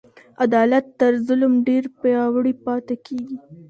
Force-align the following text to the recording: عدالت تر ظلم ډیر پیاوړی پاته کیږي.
عدالت 0.45 0.85
تر 0.99 1.13
ظلم 1.27 1.53
ډیر 1.67 1.83
پیاوړی 1.99 2.53
پاته 2.63 2.95
کیږي. 3.05 3.37